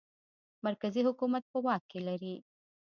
[0.65, 2.35] مرکزي حکومت په واک کې لري.